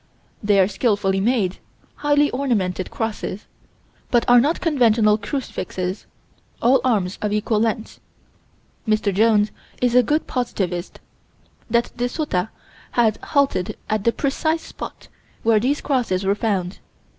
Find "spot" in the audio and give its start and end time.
14.65-15.07